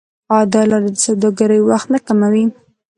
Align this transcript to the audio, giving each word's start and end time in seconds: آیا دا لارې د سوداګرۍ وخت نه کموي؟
آیا 0.33 0.47
دا 0.53 0.61
لارې 0.69 0.89
د 0.95 0.97
سوداګرۍ 1.05 1.59
وخت 1.63 1.87
نه 1.93 1.99
کموي؟ 2.07 2.45